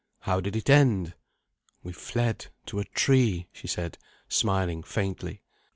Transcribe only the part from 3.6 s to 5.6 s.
said, smiling faintly.